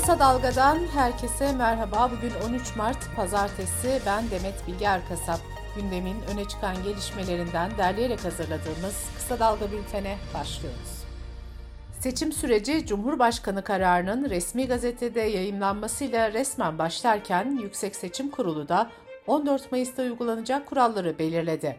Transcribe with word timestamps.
Kısa 0.00 0.18
Dalga'dan 0.18 0.78
herkese 0.94 1.52
merhaba. 1.52 2.10
Bugün 2.10 2.32
13 2.48 2.76
Mart 2.76 3.16
Pazartesi. 3.16 4.00
Ben 4.06 4.30
Demet 4.30 4.66
Bilge 4.66 4.84
Erkasap. 4.84 5.40
Gündemin 5.76 6.16
öne 6.34 6.44
çıkan 6.44 6.82
gelişmelerinden 6.84 7.70
derleyerek 7.78 8.24
hazırladığımız 8.24 9.10
Kısa 9.16 9.38
Dalga 9.38 9.72
bültene 9.72 10.16
başlıyoruz. 10.34 11.04
Seçim 12.00 12.32
süreci 12.32 12.86
Cumhurbaşkanı 12.86 13.64
kararının 13.64 14.30
resmi 14.30 14.66
gazetede 14.66 15.20
yayımlanmasıyla 15.20 16.32
resmen 16.32 16.78
başlarken 16.78 17.58
Yüksek 17.62 17.96
Seçim 17.96 18.30
Kurulu 18.30 18.68
da 18.68 18.90
14 19.26 19.72
Mayıs'ta 19.72 20.02
uygulanacak 20.02 20.66
kuralları 20.66 21.18
belirledi. 21.18 21.76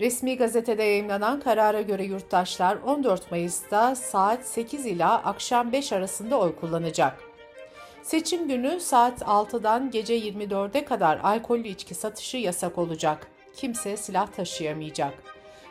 Resmi 0.00 0.36
gazetede 0.36 0.82
yayımlanan 0.82 1.40
karara 1.40 1.80
göre 1.80 2.04
yurttaşlar 2.04 2.76
14 2.76 3.30
Mayıs'ta 3.30 3.94
saat 3.94 4.46
8 4.46 4.86
ila 4.86 5.18
akşam 5.24 5.72
5 5.72 5.92
arasında 5.92 6.38
oy 6.38 6.56
kullanacak. 6.56 7.33
Seçim 8.04 8.48
günü 8.48 8.80
saat 8.80 9.22
6'dan 9.22 9.90
gece 9.90 10.18
24'e 10.18 10.84
kadar 10.84 11.18
alkollü 11.18 11.68
içki 11.68 11.94
satışı 11.94 12.36
yasak 12.36 12.78
olacak. 12.78 13.26
Kimse 13.56 13.96
silah 13.96 14.26
taşıyamayacak. 14.26 15.14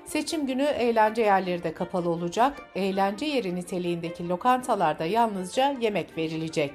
Seçim 0.06 0.48
günü 0.48 0.64
eğlence 0.64 1.22
yerleri 1.22 1.64
de 1.64 1.74
kapalı 1.74 2.10
olacak. 2.10 2.62
Eğlence 2.76 3.26
yeri 3.26 3.56
niteliğindeki 3.56 4.30
lokantalarda 4.30 5.06
yalnızca 5.06 5.76
yemek 5.82 6.18
verilecek. 6.18 6.72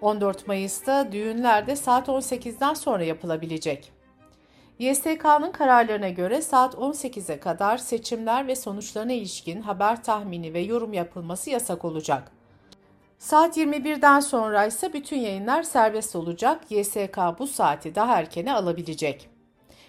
14 0.00 0.46
Mayıs'ta 0.48 1.12
düğünler 1.12 1.66
de 1.66 1.76
saat 1.76 2.08
18'den 2.08 2.74
sonra 2.74 3.04
yapılabilecek. 3.04 3.92
YSK'nın 4.78 5.52
kararlarına 5.52 6.08
göre 6.08 6.42
saat 6.42 6.74
18'e 6.74 7.40
kadar 7.40 7.78
seçimler 7.78 8.46
ve 8.46 8.56
sonuçlarına 8.56 9.12
ilişkin 9.12 9.62
haber 9.62 10.02
tahmini 10.02 10.54
ve 10.54 10.60
yorum 10.60 10.92
yapılması 10.92 11.50
yasak 11.50 11.84
olacak. 11.84 12.37
Saat 13.18 13.56
21'den 13.56 14.20
sonra 14.20 14.66
ise 14.66 14.92
bütün 14.92 15.16
yayınlar 15.16 15.62
serbest 15.62 16.16
olacak. 16.16 16.60
YSK 16.70 17.18
bu 17.38 17.46
saati 17.46 17.94
daha 17.94 18.18
erkene 18.18 18.52
alabilecek. 18.52 19.28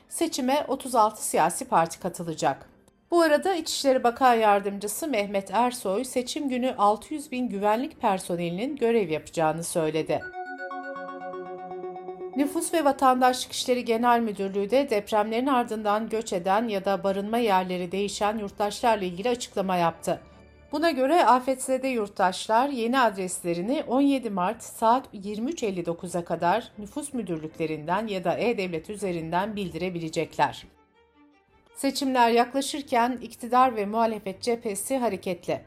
Seçime 0.09 0.65
36 0.67 1.25
siyasi 1.25 1.65
parti 1.65 1.99
katılacak. 1.99 2.69
Bu 3.11 3.21
arada 3.21 3.55
İçişleri 3.55 4.03
Bakan 4.03 4.33
Yardımcısı 4.33 5.07
Mehmet 5.07 5.51
Ersoy 5.51 6.03
seçim 6.03 6.49
günü 6.49 6.75
600 6.77 7.31
bin 7.31 7.49
güvenlik 7.49 8.01
personelinin 8.01 8.75
görev 8.75 9.09
yapacağını 9.09 9.63
söyledi. 9.63 10.21
Nüfus 12.35 12.73
ve 12.73 12.85
Vatandaşlık 12.85 13.51
İşleri 13.51 13.85
Genel 13.85 14.19
Müdürlüğü 14.19 14.69
de 14.69 14.89
depremlerin 14.89 15.47
ardından 15.47 16.09
göç 16.09 16.33
eden 16.33 16.67
ya 16.67 16.85
da 16.85 17.03
barınma 17.03 17.37
yerleri 17.37 17.91
değişen 17.91 18.37
yurttaşlarla 18.37 19.05
ilgili 19.05 19.29
açıklama 19.29 19.75
yaptı. 19.75 20.21
Buna 20.71 20.91
göre 20.91 21.25
afetzede 21.25 21.87
yurttaşlar 21.87 22.69
yeni 22.69 22.99
adreslerini 22.99 23.83
17 23.87 24.29
Mart 24.29 24.63
saat 24.63 25.13
23.59'a 25.13 26.25
kadar 26.25 26.71
nüfus 26.77 27.13
müdürlüklerinden 27.13 28.07
ya 28.07 28.23
da 28.23 28.37
e-devlet 28.37 28.89
üzerinden 28.89 29.55
bildirebilecekler. 29.55 30.65
Seçimler 31.75 32.29
yaklaşırken 32.29 33.19
iktidar 33.21 33.75
ve 33.75 33.85
muhalefet 33.85 34.41
cephesi 34.41 34.97
hareketli. 34.97 35.61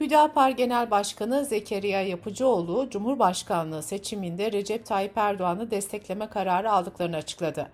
Hüdapar 0.00 0.50
Genel 0.50 0.90
Başkanı 0.90 1.44
Zekeriya 1.44 2.02
Yapıcıoğlu, 2.02 2.90
Cumhurbaşkanlığı 2.90 3.82
seçiminde 3.82 4.52
Recep 4.52 4.86
Tayyip 4.86 5.18
Erdoğan'ı 5.18 5.70
destekleme 5.70 6.28
kararı 6.28 6.72
aldıklarını 6.72 7.16
açıkladı. 7.16 7.70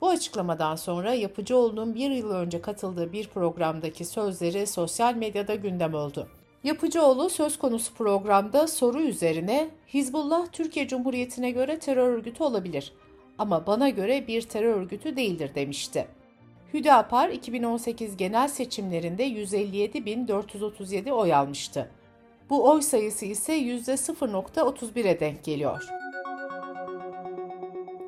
Bu 0.00 0.08
açıklamadan 0.08 0.76
sonra 0.76 1.14
Yapıcıoğlu'nun 1.14 1.94
bir 1.94 2.10
yıl 2.10 2.30
önce 2.30 2.60
katıldığı 2.60 3.12
bir 3.12 3.28
programdaki 3.28 4.04
sözleri 4.04 4.66
sosyal 4.66 5.14
medyada 5.14 5.54
gündem 5.54 5.94
oldu. 5.94 6.28
Yapıcıoğlu 6.64 7.30
söz 7.30 7.58
konusu 7.58 7.94
programda 7.94 8.66
soru 8.66 9.00
üzerine 9.00 9.68
Hizbullah 9.94 10.46
Türkiye 10.52 10.88
Cumhuriyeti'ne 10.88 11.50
göre 11.50 11.78
terör 11.78 12.08
örgütü 12.08 12.42
olabilir 12.42 12.92
ama 13.38 13.66
bana 13.66 13.88
göre 13.88 14.26
bir 14.26 14.42
terör 14.42 14.74
örgütü 14.74 15.16
değildir 15.16 15.50
demişti. 15.54 16.06
Hüdapar 16.74 17.28
2018 17.28 18.16
genel 18.16 18.48
seçimlerinde 18.48 19.28
157.437 19.28 21.12
oy 21.12 21.34
almıştı. 21.34 21.90
Bu 22.50 22.70
oy 22.70 22.82
sayısı 22.82 23.26
ise 23.26 23.58
%0.31'e 23.58 25.20
denk 25.20 25.44
geliyor. 25.44 26.03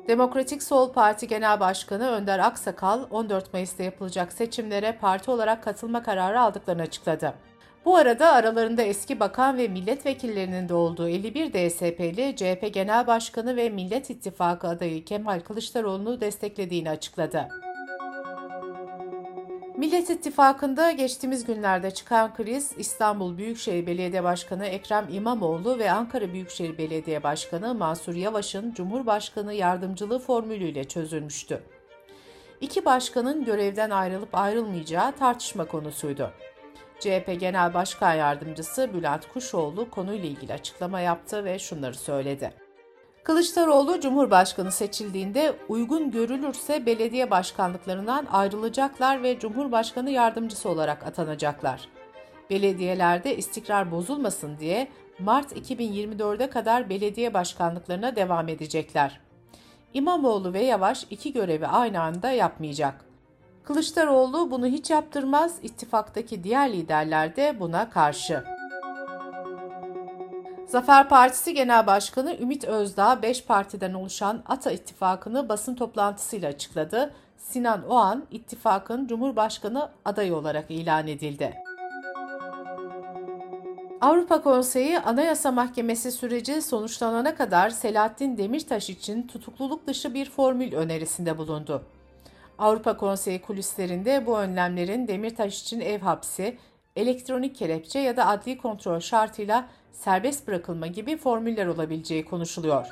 Demokratik 0.07 0.63
Sol 0.63 0.93
Parti 0.93 1.27
Genel 1.27 1.59
Başkanı 1.59 2.07
Önder 2.07 2.39
Aksakal 2.39 3.03
14 3.11 3.53
Mayıs'ta 3.53 3.83
yapılacak 3.83 4.33
seçimlere 4.33 4.97
parti 5.01 5.31
olarak 5.31 5.63
katılma 5.63 6.03
kararı 6.03 6.41
aldıklarını 6.41 6.81
açıkladı. 6.81 7.33
Bu 7.85 7.95
arada 7.95 8.31
aralarında 8.31 8.81
eski 8.81 9.19
bakan 9.19 9.57
ve 9.57 9.67
milletvekillerinin 9.67 10.69
de 10.69 10.73
olduğu 10.73 11.09
51 11.09 11.53
DSP'li 11.53 12.35
CHP 12.35 12.73
Genel 12.73 13.07
Başkanı 13.07 13.55
ve 13.55 13.69
Millet 13.69 14.09
İttifakı 14.09 14.67
adayı 14.67 15.05
Kemal 15.05 15.39
Kılıçdaroğlu'nu 15.39 16.21
desteklediğini 16.21 16.89
açıkladı. 16.89 17.47
Millet 19.77 20.09
İttifakı'nda 20.09 20.91
geçtiğimiz 20.91 21.45
günlerde 21.45 21.91
çıkan 21.91 22.33
kriz 22.33 22.71
İstanbul 22.77 23.37
Büyükşehir 23.37 23.87
Belediye 23.87 24.23
Başkanı 24.23 24.65
Ekrem 24.65 25.07
İmamoğlu 25.11 25.79
ve 25.79 25.91
Ankara 25.91 26.33
Büyükşehir 26.33 26.77
Belediye 26.77 27.23
Başkanı 27.23 27.75
Mansur 27.75 28.15
Yavaş'ın 28.15 28.73
Cumhurbaşkanı 28.73 29.53
yardımcılığı 29.53 30.19
formülüyle 30.19 30.83
çözülmüştü. 30.83 31.63
İki 32.61 32.85
başkanın 32.85 33.45
görevden 33.45 33.89
ayrılıp 33.89 34.35
ayrılmayacağı 34.35 35.11
tartışma 35.11 35.65
konusuydu. 35.65 36.31
CHP 36.99 37.39
Genel 37.39 37.73
Başkan 37.73 38.13
Yardımcısı 38.13 38.93
Bülent 38.93 39.27
Kuşoğlu 39.33 39.89
konuyla 39.89 40.29
ilgili 40.29 40.53
açıklama 40.53 40.99
yaptı 40.99 41.45
ve 41.45 41.59
şunları 41.59 41.95
söyledi. 41.95 42.66
Kılıçdaroğlu 43.27 43.99
Cumhurbaşkanı 43.99 44.71
seçildiğinde 44.71 45.55
uygun 45.69 46.11
görülürse 46.11 46.85
belediye 46.85 47.31
başkanlıklarından 47.31 48.27
ayrılacaklar 48.31 49.23
ve 49.23 49.39
Cumhurbaşkanı 49.39 50.09
yardımcısı 50.09 50.69
olarak 50.69 51.03
atanacaklar. 51.07 51.89
Belediyelerde 52.49 53.37
istikrar 53.37 53.91
bozulmasın 53.91 54.59
diye 54.59 54.87
Mart 55.19 55.51
2024'e 55.51 56.49
kadar 56.49 56.89
belediye 56.89 57.33
başkanlıklarına 57.33 58.15
devam 58.15 58.47
edecekler. 58.47 59.19
İmamoğlu 59.93 60.53
ve 60.53 60.63
Yavaş 60.63 61.07
iki 61.09 61.33
görevi 61.33 61.67
aynı 61.67 62.01
anda 62.01 62.31
yapmayacak. 62.31 63.05
Kılıçdaroğlu 63.63 64.51
bunu 64.51 64.67
hiç 64.67 64.89
yaptırmaz, 64.89 65.59
ittifaktaki 65.63 66.43
diğer 66.43 66.73
liderler 66.73 67.35
de 67.35 67.59
buna 67.59 67.89
karşı. 67.89 68.56
Zafer 70.67 71.09
Partisi 71.09 71.53
Genel 71.53 71.87
Başkanı 71.87 72.37
Ümit 72.39 72.63
Özdağ 72.63 73.21
5 73.21 73.43
partiden 73.45 73.93
oluşan 73.93 74.43
ATA 74.45 74.71
ittifakını 74.71 75.49
basın 75.49 75.75
toplantısıyla 75.75 76.49
açıkladı. 76.49 77.13
Sinan 77.37 77.89
Oğan 77.89 78.25
ittifakın 78.31 79.07
Cumhurbaşkanı 79.07 79.89
adayı 80.05 80.35
olarak 80.35 80.71
ilan 80.71 81.07
edildi. 81.07 81.53
Avrupa 84.01 84.41
Konseyi 84.41 84.99
Anayasa 84.99 85.51
Mahkemesi 85.51 86.11
süreci 86.11 86.61
sonuçlanana 86.61 87.35
kadar 87.35 87.69
Selahattin 87.69 88.37
Demirtaş 88.37 88.89
için 88.89 89.27
tutukluluk 89.27 89.87
dışı 89.87 90.13
bir 90.13 90.29
formül 90.29 90.73
önerisinde 90.73 91.37
bulundu. 91.37 91.83
Avrupa 92.59 92.97
Konseyi 92.97 93.41
kulislerinde 93.41 94.25
bu 94.25 94.37
önlemlerin 94.37 95.07
Demirtaş 95.07 95.61
için 95.61 95.79
ev 95.79 95.99
hapsi, 95.99 96.57
elektronik 96.95 97.55
kelepçe 97.55 97.99
ya 97.99 98.17
da 98.17 98.27
adli 98.27 98.57
kontrol 98.57 98.99
şartıyla 98.99 99.67
serbest 99.91 100.47
bırakılma 100.47 100.87
gibi 100.87 101.17
formüller 101.17 101.67
olabileceği 101.67 102.25
konuşuluyor. 102.25 102.87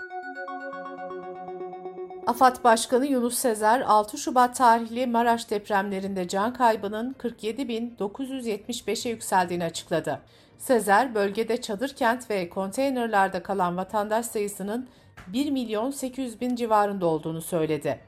AFAD 2.27 2.63
Başkanı 2.63 3.05
Yunus 3.05 3.35
Sezer, 3.35 3.81
6 3.81 4.17
Şubat 4.17 4.55
tarihli 4.55 5.07
Maraş 5.07 5.49
depremlerinde 5.49 6.27
can 6.27 6.53
kaybının 6.53 7.15
47.975'e 7.19 9.11
yükseldiğini 9.11 9.63
açıkladı. 9.63 10.21
Sezer, 10.57 11.15
bölgede 11.15 11.61
çadır 11.61 11.89
kent 11.89 12.29
ve 12.29 12.49
konteynerlarda 12.49 13.43
kalan 13.43 13.77
vatandaş 13.77 14.25
sayısının 14.25 14.87
1 15.27 15.51
milyon 15.51 15.91
800 15.91 16.41
bin 16.41 16.55
civarında 16.55 17.05
olduğunu 17.05 17.41
söyledi. 17.41 17.99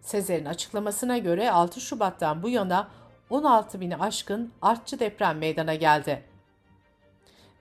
Sezer'in 0.00 0.44
açıklamasına 0.44 1.18
göre 1.18 1.50
6 1.50 1.80
Şubat'tan 1.80 2.42
bu 2.42 2.48
yana 2.48 2.88
16 3.30 3.80
bini 3.80 3.96
aşkın 3.96 4.52
artçı 4.62 4.98
deprem 4.98 5.38
meydana 5.38 5.74
geldi. 5.74 6.29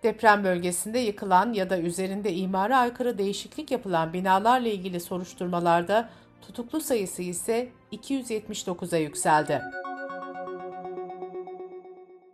Deprem 0.03 0.43
bölgesinde 0.43 0.99
yıkılan 0.99 1.53
ya 1.53 1.69
da 1.69 1.79
üzerinde 1.79 2.33
imara 2.33 2.77
aykırı 2.77 3.17
değişiklik 3.17 3.71
yapılan 3.71 4.13
binalarla 4.13 4.67
ilgili 4.67 4.99
soruşturmalarda 4.99 6.09
tutuklu 6.41 6.81
sayısı 6.81 7.21
ise 7.21 7.69
279'a 7.91 8.97
yükseldi. 8.97 9.61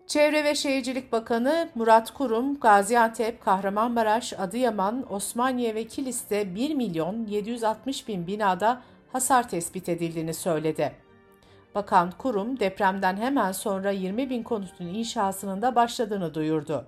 Çevre 0.07 0.43
ve 0.43 0.55
Şehircilik 0.55 1.11
Bakanı 1.11 1.69
Murat 1.75 2.13
Kurum, 2.13 2.59
Gaziantep, 2.59 3.41
Kahramanmaraş, 3.41 4.33
Adıyaman, 4.33 5.13
Osmaniye 5.13 5.75
ve 5.75 5.87
Kilis'te 5.87 6.55
1 6.55 6.75
milyon 6.75 7.25
760 7.27 8.07
bin 8.07 8.27
binada 8.27 8.81
hasar 9.11 9.49
tespit 9.49 9.89
edildiğini 9.89 10.33
söyledi. 10.33 10.91
Bakan 11.75 12.11
Kurum, 12.11 12.59
depremden 12.59 13.17
hemen 13.17 13.51
sonra 13.51 13.91
20 13.91 14.29
bin 14.29 14.43
konutun 14.43 14.85
inşasının 14.85 15.61
da 15.61 15.75
başladığını 15.75 16.33
duyurdu. 16.33 16.87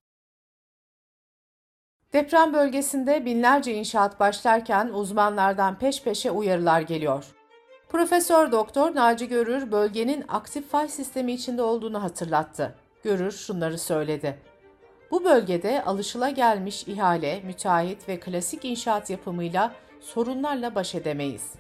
Deprem 2.14 2.54
bölgesinde 2.54 3.26
binlerce 3.26 3.74
inşaat 3.74 4.20
başlarken 4.20 4.88
uzmanlardan 4.88 5.80
peş 5.80 6.04
peşe 6.04 6.32
uyarılar 6.32 6.82
geliyor. 6.82 7.26
Profesör 7.90 8.52
Doktor 8.52 8.96
Naci 8.96 9.28
Görür 9.28 9.72
bölgenin 9.72 10.26
aktif 10.28 10.70
fay 10.70 10.88
sistemi 10.88 11.34
içinde 11.34 11.62
olduğunu 11.62 12.04
hatırlattı. 12.04 12.76
Görür 13.04 13.32
şunları 13.32 13.78
söyledi. 13.78 14.38
Bu 15.12 15.24
bölgede 15.24 15.84
alışılagelmiş 15.84 16.88
ihale, 16.88 17.42
müteahhit 17.46 18.10
ve 18.10 18.20
klasik 18.20 18.66
inşaat 18.66 19.10
yapımıyla 19.10 19.74
sorunlarla 20.00 20.76
baş 20.76 20.96
edemeyiz. 20.96 21.54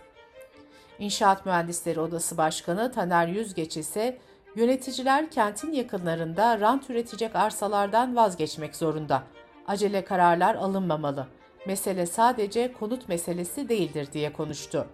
İnşaat 1.00 1.46
Mühendisleri 1.46 2.00
Odası 2.00 2.38
Başkanı 2.38 2.92
Taner 2.92 3.28
Yüzgeç 3.28 3.78
ise 3.78 4.18
yöneticiler 4.56 5.32
kentin 5.32 5.72
yakınlarında 5.72 6.60
rant 6.60 6.90
üretecek 6.90 7.36
arsalardan 7.36 8.16
vazgeçmek 8.16 8.76
zorunda. 8.76 9.24
Acele 9.68 10.06
kararlar 10.06 10.56
alınmamalı. 10.56 11.28
Mesele 11.66 12.06
sadece 12.06 12.74
konut 12.74 13.10
meselesi 13.10 13.69
değildir 13.69 14.08
diye 14.14 14.34
konuştu. 14.34 14.88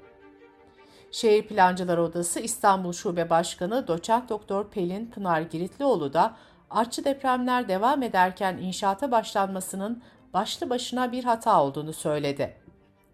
Şehir 1.12 1.48
Plancılar 1.48 1.98
Odası 1.98 2.40
İstanbul 2.40 2.94
Şube 2.94 3.30
Başkanı 3.30 3.88
Doçent 3.88 4.30
Doktor 4.30 4.70
Pelin 4.70 5.06
Pınar 5.06 5.42
Giritlioğlu 5.42 6.14
da 6.14 6.36
artçı 6.70 7.06
depremler 7.06 7.68
devam 7.68 8.04
ederken 8.04 8.58
inşaata 8.58 9.12
başlanmasının 9.12 10.04
başlı 10.34 10.70
başına 10.70 11.12
bir 11.12 11.24
hata 11.24 11.64
olduğunu 11.64 11.94
söyledi. 11.94 12.56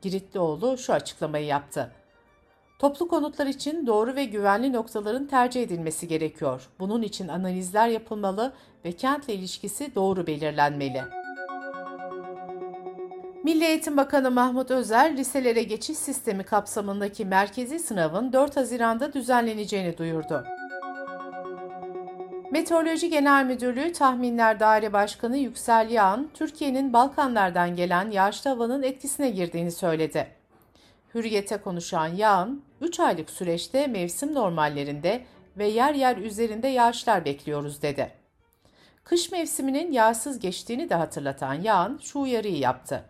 Giritlioğlu 0.02 0.78
şu 0.78 0.94
açıklamayı 0.94 1.46
yaptı. 1.46 1.92
Toplu 2.80 3.08
konutlar 3.08 3.48
için 3.48 3.88
doğru 3.88 4.16
ve 4.16 4.26
güvenli 4.26 4.74
noktaların 4.74 5.28
tercih 5.28 5.64
edilmesi 5.64 6.08
gerekiyor. 6.08 6.70
Bunun 6.80 7.02
için 7.02 7.28
analizler 7.28 7.88
yapılmalı 7.88 8.54
ve 8.86 8.92
kentle 8.92 9.34
ilişkisi 9.34 9.96
doğru 9.96 10.28
belirlenmeli. 10.28 11.19
Milli 13.50 13.66
Eğitim 13.66 13.98
Bakanı 13.98 14.32
Mahmut 14.32 14.72
Özer, 14.72 15.18
liselere 15.18 15.64
geçiş 15.64 15.98
sistemi 15.98 16.44
kapsamındaki 16.44 17.26
merkezi 17.26 17.80
sınavın 17.80 18.34
4 18.34 18.58
Haziran'da 18.58 19.14
düzenleneceğini 19.14 19.98
duyurdu. 19.98 20.46
Meteoroloji 22.52 23.10
Genel 23.10 23.46
Müdürlüğü 23.46 23.94
Tahminler 23.94 24.60
Daire 24.60 24.94
Başkanı 24.94 25.38
Yüksel 25.38 25.90
Yağan, 25.90 26.30
Türkiye'nin 26.34 26.94
Balkanlardan 26.94 27.76
gelen 27.76 28.12
yağışlı 28.12 28.50
havanın 28.50 28.84
etkisine 28.84 29.30
girdiğini 29.30 29.72
söyledi. 29.72 30.28
Hürriyete 31.16 31.58
konuşan 31.58 32.08
Yağan, 32.08 32.62
3 32.82 33.00
aylık 33.00 33.30
süreçte 33.30 33.88
mevsim 33.88 34.34
normallerinde 34.34 35.22
ve 35.58 35.68
yer 35.68 35.94
yer 35.94 36.18
üzerinde 36.18 36.68
yağışlar 36.68 37.26
bekliyoruz 37.26 37.82
dedi. 37.82 38.12
Kış 39.04 39.32
mevsiminin 39.32 39.92
yağsız 39.92 40.40
geçtiğini 40.40 40.90
de 40.90 40.96
hatırlatan 40.96 41.54
Yağan 41.54 42.00
şu 42.04 42.20
uyarıyı 42.20 42.58
yaptı. 42.58 43.06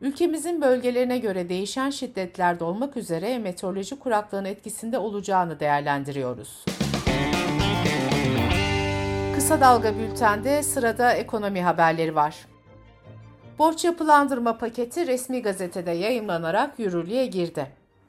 Ülkemizin 0.00 0.60
bölgelerine 0.60 1.18
göre 1.18 1.48
değişen 1.48 1.90
şiddetlerde 1.90 2.64
olmak 2.64 2.96
üzere 2.96 3.38
meteoroloji 3.38 3.98
kuraklığının 3.98 4.44
etkisinde 4.44 4.98
olacağını 4.98 5.60
değerlendiriyoruz. 5.60 6.64
Kısa 9.34 9.60
Dalga 9.60 9.98
Bülten'de 9.98 10.62
sırada 10.62 11.12
ekonomi 11.12 11.62
haberleri 11.62 12.14
var. 12.14 12.36
Borç 13.58 13.84
yapılandırma 13.84 14.58
paketi 14.58 15.06
resmi 15.06 15.42
gazetede 15.42 15.90
yayınlanarak 15.90 16.78
yürürlüğe 16.78 17.26
girdi. 17.26 17.66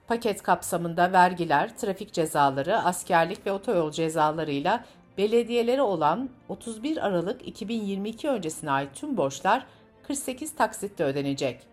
Paket 0.08 0.44
kapsamında 0.44 1.12
vergiler, 1.12 1.78
trafik 1.78 2.14
cezaları, 2.14 2.78
askerlik 2.78 3.46
ve 3.46 3.52
otoyol 3.52 3.92
cezalarıyla 3.92 4.86
belediyelere 5.18 5.82
olan 5.82 6.30
31 6.50 7.06
Aralık 7.08 7.48
2022 7.48 8.30
öncesine 8.30 8.72
ait 8.72 8.90
tüm 8.96 9.18
borçlar 9.18 9.66
48 10.04 10.56
taksitle 10.56 11.04
ödenecek. 11.04 11.70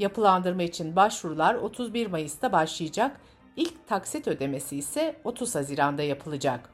Yapılandırma 0.00 0.62
için 0.62 0.96
başvurular 0.96 1.54
31 1.54 2.06
Mayıs'ta 2.06 2.52
başlayacak, 2.52 3.20
ilk 3.56 3.88
taksit 3.88 4.28
ödemesi 4.28 4.76
ise 4.76 5.16
30 5.24 5.54
Haziran'da 5.54 6.02
yapılacak. 6.02 6.70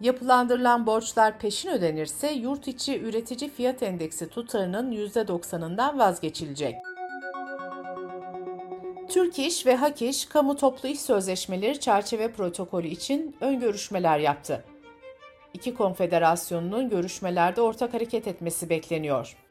Yapılandırılan 0.00 0.86
borçlar 0.86 1.38
peşin 1.38 1.68
ödenirse 1.68 2.32
yurt 2.32 2.68
içi 2.68 3.00
üretici 3.00 3.50
fiyat 3.50 3.82
endeksi 3.82 4.28
tutarının 4.28 4.92
%90'ından 4.92 5.98
vazgeçilecek. 5.98 6.74
Türk 9.08 9.38
İş 9.38 9.66
ve 9.66 9.76
Hak 9.76 10.02
İş, 10.02 10.24
kamu 10.26 10.56
toplu 10.56 10.88
iş 10.88 11.00
sözleşmeleri 11.00 11.80
çerçeve 11.80 12.32
protokolü 12.32 12.86
için 12.86 13.36
ön 13.40 13.60
görüşmeler 13.60 14.18
yaptı. 14.18 14.64
İki 15.54 15.74
konfederasyonunun 15.74 16.90
görüşmelerde 16.90 17.60
ortak 17.60 17.94
hareket 17.94 18.26
etmesi 18.26 18.70
bekleniyor. 18.70 19.45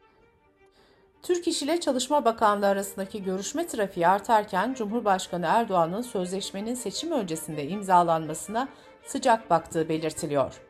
Türk 1.22 1.48
İş 1.48 1.62
ile 1.62 1.80
Çalışma 1.80 2.24
Bakanlığı 2.24 2.66
arasındaki 2.66 3.22
görüşme 3.22 3.66
trafiği 3.66 4.08
artarken 4.08 4.74
Cumhurbaşkanı 4.74 5.46
Erdoğan'ın 5.46 6.02
sözleşmenin 6.02 6.74
seçim 6.74 7.12
öncesinde 7.12 7.68
imzalanmasına 7.68 8.68
sıcak 9.06 9.50
baktığı 9.50 9.88
belirtiliyor. 9.88 10.60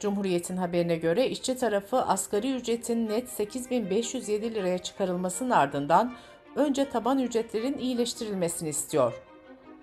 Cumhuriyet'in 0.00 0.56
haberine 0.56 0.96
göre 0.96 1.28
işçi 1.28 1.56
tarafı 1.56 2.02
asgari 2.02 2.52
ücretin 2.52 3.08
net 3.08 3.28
8507 3.28 4.54
liraya 4.54 4.78
çıkarılmasının 4.78 5.50
ardından 5.50 6.14
önce 6.56 6.90
taban 6.90 7.18
ücretlerin 7.18 7.78
iyileştirilmesini 7.78 8.68
istiyor. 8.68 9.22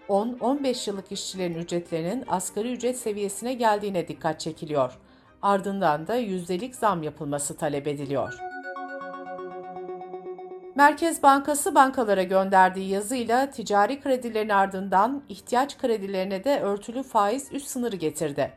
10-15 0.09 0.89
yıllık 0.89 1.11
işçilerin 1.11 1.55
ücretlerinin 1.55 2.23
asgari 2.27 2.73
ücret 2.73 2.97
seviyesine 2.97 3.53
geldiğine 3.53 4.07
dikkat 4.07 4.39
çekiliyor. 4.39 4.97
Ardından 5.41 6.07
da 6.07 6.15
yüzdelik 6.15 6.75
zam 6.75 7.03
yapılması 7.03 7.57
talep 7.57 7.87
ediliyor. 7.87 8.54
Merkez 10.75 11.23
Bankası 11.23 11.75
bankalara 11.75 12.23
gönderdiği 12.23 12.89
yazıyla 12.89 13.51
ticari 13.51 14.01
kredilerin 14.01 14.49
ardından 14.49 15.23
ihtiyaç 15.29 15.77
kredilerine 15.77 16.43
de 16.43 16.59
örtülü 16.59 17.03
faiz 17.03 17.47
üst 17.51 17.67
sınırı 17.67 17.95
getirdi. 17.95 18.51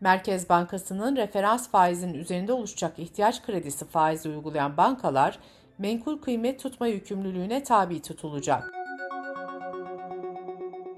Merkez 0.00 0.48
Bankası'nın 0.48 1.16
referans 1.16 1.70
faizinin 1.70 2.14
üzerinde 2.14 2.52
oluşacak 2.52 2.98
ihtiyaç 2.98 3.42
kredisi 3.42 3.84
faizi 3.84 4.28
uygulayan 4.28 4.76
bankalar 4.76 5.38
menkul 5.78 6.18
kıymet 6.18 6.60
tutma 6.60 6.86
yükümlülüğüne 6.86 7.62
tabi 7.62 8.02
tutulacak. 8.02 8.72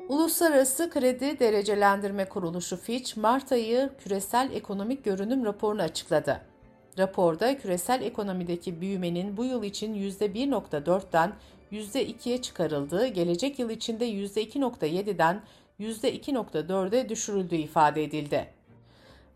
Uluslararası 0.09 0.91
Kredi 0.91 1.39
Derecelendirme 1.39 2.29
Kuruluşu 2.29 2.77
Fitch, 2.77 3.17
Mart 3.17 3.53
ayı 3.53 3.91
küresel 3.99 4.51
ekonomik 4.53 5.05
görünüm 5.05 5.45
raporunu 5.45 5.83
açıkladı. 5.83 6.50
Raporda 6.99 7.59
küresel 7.59 8.03
ekonomideki 8.03 8.81
büyümenin 8.81 9.37
bu 9.37 9.44
yıl 9.44 9.63
için 9.63 9.94
%1.4'ten 9.94 11.32
%2'ye 11.73 12.43
çıkarıldığı, 12.43 13.06
gelecek 13.06 13.59
yıl 13.59 13.70
içinde 13.70 14.11
%2.7'den 14.11 15.43
%2.4'e 15.81 17.09
düşürüldüğü 17.09 17.56
ifade 17.56 18.05
edildi. 18.05 18.47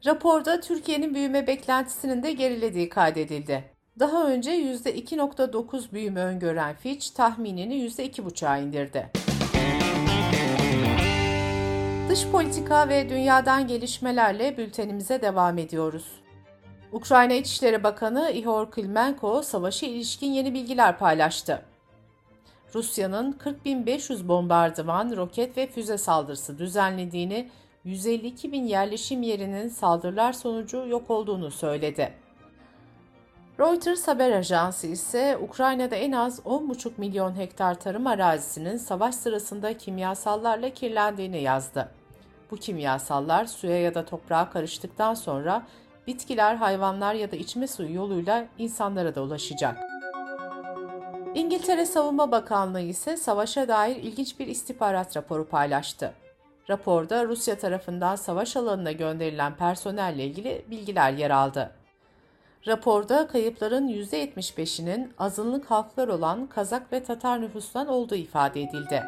Raporda 0.06 0.60
Türkiye'nin 0.60 1.14
büyüme 1.14 1.46
beklentisinin 1.46 2.22
de 2.22 2.32
gerilediği 2.32 2.88
kaydedildi. 2.88 3.64
Daha 3.98 4.26
önce 4.26 4.50
%2.9 4.50 5.92
büyüme 5.92 6.20
öngören 6.20 6.76
Fitch 6.76 7.14
tahminini 7.14 7.74
%2.5'a 7.74 8.58
indirdi. 8.58 9.10
Dış 12.08 12.26
politika 12.26 12.88
ve 12.88 13.08
dünyadan 13.08 13.66
gelişmelerle 13.66 14.56
bültenimize 14.56 15.22
devam 15.22 15.58
ediyoruz. 15.58 16.23
Ukrayna 16.94 17.32
İçişleri 17.34 17.82
Bakanı 17.82 18.30
Ihor 18.30 18.70
Klimenko 18.70 19.42
savaşa 19.42 19.86
ilişkin 19.86 20.32
yeni 20.32 20.54
bilgiler 20.54 20.98
paylaştı. 20.98 21.62
Rusya'nın 22.74 23.32
40.500 23.32 24.28
bombardıman, 24.28 25.16
roket 25.16 25.56
ve 25.56 25.66
füze 25.66 25.98
saldırısı 25.98 26.58
düzenlediğini, 26.58 27.50
152 27.84 28.52
bin 28.52 28.66
yerleşim 28.66 29.22
yerinin 29.22 29.68
saldırılar 29.68 30.32
sonucu 30.32 30.86
yok 30.86 31.10
olduğunu 31.10 31.50
söyledi. 31.50 32.12
Reuters 33.60 34.08
haber 34.08 34.32
ajansı 34.32 34.86
ise 34.86 35.38
Ukrayna'da 35.42 35.96
en 35.96 36.12
az 36.12 36.38
10,5 36.38 36.90
milyon 36.96 37.38
hektar 37.38 37.74
tarım 37.80 38.06
arazisinin 38.06 38.76
savaş 38.76 39.14
sırasında 39.14 39.76
kimyasallarla 39.78 40.70
kirlendiğini 40.70 41.42
yazdı. 41.42 41.88
Bu 42.50 42.56
kimyasallar 42.56 43.44
suya 43.44 43.80
ya 43.80 43.94
da 43.94 44.04
toprağa 44.04 44.50
karıştıktan 44.50 45.14
sonra 45.14 45.66
bitkiler, 46.06 46.54
hayvanlar 46.54 47.14
ya 47.14 47.32
da 47.32 47.36
içme 47.36 47.66
suyu 47.66 47.94
yoluyla 47.94 48.44
insanlara 48.58 49.14
da 49.14 49.22
ulaşacak. 49.22 49.78
İngiltere 51.34 51.86
Savunma 51.86 52.30
Bakanlığı 52.30 52.80
ise 52.80 53.16
savaşa 53.16 53.68
dair 53.68 53.96
ilginç 53.96 54.38
bir 54.38 54.46
istihbarat 54.46 55.16
raporu 55.16 55.48
paylaştı. 55.48 56.12
Raporda 56.70 57.24
Rusya 57.24 57.58
tarafından 57.58 58.16
savaş 58.16 58.56
alanına 58.56 58.92
gönderilen 58.92 59.54
personelle 59.54 60.24
ilgili 60.24 60.64
bilgiler 60.70 61.12
yer 61.12 61.30
aldı. 61.30 61.70
Raporda 62.66 63.26
kayıpların 63.26 63.88
%75'inin 63.88 65.12
azınlık 65.18 65.70
halklar 65.70 66.08
olan 66.08 66.46
Kazak 66.46 66.92
ve 66.92 67.04
Tatar 67.04 67.40
nüfustan 67.40 67.86
olduğu 67.86 68.14
ifade 68.14 68.62
edildi. 68.62 69.02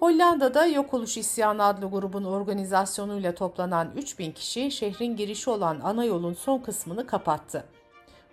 Hollanda'da 0.00 0.66
Yok 0.66 0.94
Oluş 0.94 1.16
İsyanı 1.16 1.64
adlı 1.64 1.90
grubun 1.90 2.24
organizasyonuyla 2.24 3.34
toplanan 3.34 3.90
3000 3.96 4.32
kişi 4.32 4.70
şehrin 4.70 5.16
girişi 5.16 5.50
olan 5.50 5.80
ana 5.84 6.04
yolun 6.04 6.34
son 6.34 6.58
kısmını 6.58 7.06
kapattı. 7.06 7.64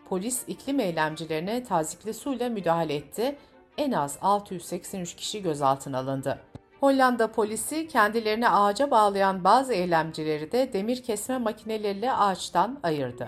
polis 0.09 0.43
iklim 0.47 0.79
eylemcilerine 0.79 1.63
tazikli 1.63 2.13
suyla 2.13 2.49
müdahale 2.49 2.95
etti. 2.95 3.37
En 3.77 3.91
az 3.91 4.17
683 4.21 5.15
kişi 5.15 5.41
gözaltına 5.41 5.97
alındı. 5.97 6.39
Hollanda 6.79 7.31
polisi 7.31 7.87
kendilerini 7.87 8.49
ağaca 8.49 8.91
bağlayan 8.91 9.43
bazı 9.43 9.73
eylemcileri 9.73 10.51
de 10.51 10.73
demir 10.73 11.03
kesme 11.03 11.37
makineleriyle 11.37 12.13
ağaçtan 12.13 12.79
ayırdı. 12.83 13.27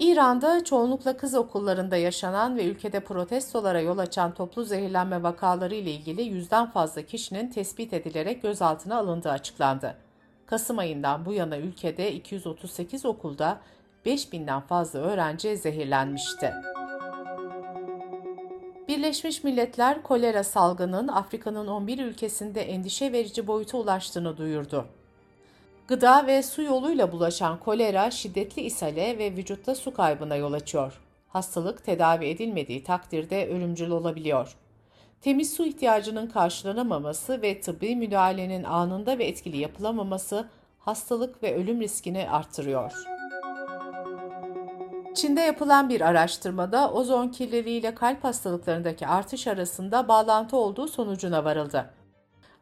İran'da 0.00 0.64
çoğunlukla 0.64 1.16
kız 1.16 1.34
okullarında 1.34 1.96
yaşanan 1.96 2.56
ve 2.56 2.66
ülkede 2.66 3.00
protestolara 3.00 3.80
yol 3.80 3.98
açan 3.98 4.34
toplu 4.34 4.64
zehirlenme 4.64 5.22
vakaları 5.22 5.74
ile 5.74 5.90
ilgili 5.90 6.22
yüzden 6.22 6.70
fazla 6.70 7.02
kişinin 7.02 7.50
tespit 7.50 7.92
edilerek 7.92 8.42
gözaltına 8.42 8.96
alındığı 8.98 9.30
açıklandı. 9.30 9.96
Kasım 10.46 10.78
ayından 10.78 11.26
bu 11.26 11.32
yana 11.32 11.58
ülkede 11.58 12.12
238 12.12 13.06
okulda 13.06 13.60
5000'den 14.06 14.60
fazla 14.60 14.98
öğrenci 14.98 15.56
zehirlenmişti. 15.56 16.52
Birleşmiş 18.88 19.44
Milletler 19.44 20.02
kolera 20.02 20.44
salgının 20.44 21.08
Afrika'nın 21.08 21.66
11 21.66 21.98
ülkesinde 21.98 22.62
endişe 22.62 23.12
verici 23.12 23.46
boyuta 23.46 23.78
ulaştığını 23.78 24.36
duyurdu. 24.36 24.86
Gıda 25.90 26.26
ve 26.26 26.42
su 26.42 26.62
yoluyla 26.62 27.12
bulaşan 27.12 27.60
kolera 27.60 28.10
şiddetli 28.10 28.62
ishale 28.62 29.18
ve 29.18 29.36
vücutta 29.36 29.74
su 29.74 29.94
kaybına 29.94 30.36
yol 30.36 30.52
açıyor. 30.52 31.00
Hastalık 31.28 31.84
tedavi 31.84 32.26
edilmediği 32.26 32.84
takdirde 32.84 33.48
ölümcül 33.48 33.90
olabiliyor. 33.90 34.56
Temiz 35.20 35.54
su 35.54 35.66
ihtiyacının 35.66 36.26
karşılanamaması 36.26 37.42
ve 37.42 37.60
tıbbi 37.60 37.96
müdahalenin 37.96 38.64
anında 38.64 39.18
ve 39.18 39.24
etkili 39.24 39.56
yapılamaması 39.56 40.48
hastalık 40.78 41.42
ve 41.42 41.54
ölüm 41.56 41.80
riskini 41.80 42.30
arttırıyor. 42.30 42.92
Çin'de 45.14 45.40
yapılan 45.40 45.88
bir 45.88 46.00
araştırmada 46.00 46.92
ozon 46.92 47.28
kirliliğiyle 47.28 47.94
kalp 47.94 48.24
hastalıklarındaki 48.24 49.06
artış 49.06 49.46
arasında 49.46 50.08
bağlantı 50.08 50.56
olduğu 50.56 50.88
sonucuna 50.88 51.44
varıldı. 51.44 51.90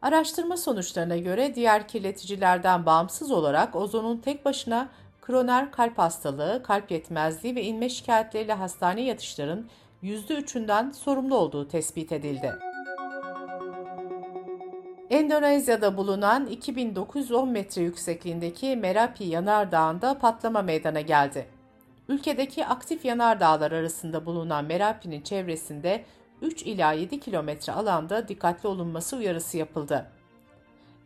Araştırma 0.01 0.57
sonuçlarına 0.57 1.17
göre 1.17 1.55
diğer 1.55 1.87
kirleticilerden 1.87 2.85
bağımsız 2.85 3.31
olarak 3.31 3.75
ozonun 3.75 4.17
tek 4.17 4.45
başına 4.45 4.89
kroner 5.21 5.71
kalp 5.71 5.97
hastalığı, 5.97 6.63
kalp 6.63 6.91
yetmezliği 6.91 7.55
ve 7.55 7.63
inme 7.63 7.89
şikayetleriyle 7.89 8.53
hastane 8.53 9.01
yatışların 9.01 9.69
%3'ünden 10.03 10.93
sorumlu 10.93 11.37
olduğu 11.37 11.67
tespit 11.67 12.11
edildi. 12.11 12.53
Endonezya'da 15.09 15.97
bulunan 15.97 16.47
2910 16.47 17.49
metre 17.49 17.81
yüksekliğindeki 17.81 18.75
Merapi 18.75 19.23
Yanardağı'nda 19.23 20.19
patlama 20.19 20.61
meydana 20.61 21.01
geldi. 21.01 21.47
Ülkedeki 22.09 22.65
aktif 22.65 23.05
yanardağlar 23.05 23.71
arasında 23.71 24.25
bulunan 24.25 24.65
Merapi'nin 24.65 25.21
çevresinde 25.21 26.03
3 26.41 26.63
ila 26.63 26.91
7 26.91 27.19
kilometre 27.19 27.73
alanda 27.73 28.27
dikkatli 28.27 28.69
olunması 28.69 29.17
uyarısı 29.17 29.57
yapıldı. 29.57 30.11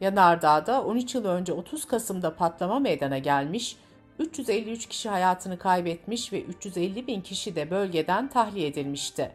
Yanardağ'da 0.02 0.84
13 0.84 1.16
yıl 1.16 1.26
önce 1.26 1.54
30 1.54 1.86
Kasım'da 1.86 2.36
patlama 2.36 2.80
meydana 2.80 3.18
gelmiş, 3.18 3.78
353 4.20 4.86
kişi 4.86 5.10
hayatını 5.10 5.58
kaybetmiş 5.58 6.34
ve 6.34 6.42
350 6.42 7.08
bin 7.08 7.22
kişi 7.22 7.56
de 7.56 7.72
bölgeden 7.72 8.28
tahliye 8.28 8.68
edilmişti. 8.68 9.32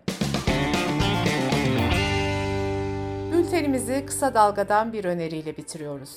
Bültenimizi 3.33 4.07
kısa 4.07 4.35
dalgadan 4.35 4.93
bir 4.93 5.05
öneriyle 5.05 5.57
bitiriyoruz. 5.57 6.11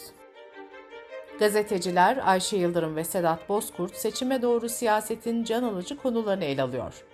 Gazeteciler 1.40 2.20
Ayşe 2.26 2.58
Yıldırım 2.58 2.96
ve 2.96 3.04
Sedat 3.04 3.50
Bozkurt 3.50 3.96
seçime 3.96 4.42
doğru 4.42 4.70
siyasetin 4.70 5.44
can 5.44 5.64
alıcı 5.64 5.98
konularını 5.98 6.44
ele 6.44 6.62
alıyor. 6.62 7.06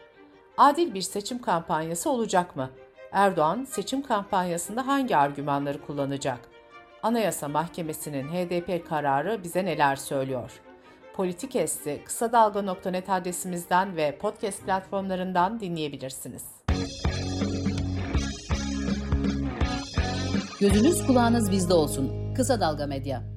Adil 0.58 0.94
bir 0.94 1.02
seçim 1.02 1.42
kampanyası 1.42 2.10
olacak 2.10 2.56
mı? 2.56 2.70
Erdoğan 3.12 3.66
seçim 3.70 4.02
kampanyasında 4.02 4.88
hangi 4.88 5.18
argümanları 5.18 5.82
kullanacak? 5.82 6.40
Anayasa 7.04 7.48
Mahkemesi'nin 7.48 8.28
HDP 8.28 8.90
kararı 8.90 9.44
bize 9.44 9.66
neler 9.66 9.96
söylüyor? 9.96 10.52
Politikesti 11.16 12.02
kısa 12.06 12.32
dalga.net 12.32 13.10
adresimizden 13.10 13.96
ve 13.96 14.18
podcast 14.18 14.66
platformlarından 14.66 15.60
dinleyebilirsiniz. 15.60 16.44
Gözünüz 20.60 21.08
kulağınız 21.08 21.52
bizde 21.52 21.74
olsun. 21.74 22.34
Kısa 22.36 22.60
Dalga 22.60 22.88
Medya. 22.88 23.37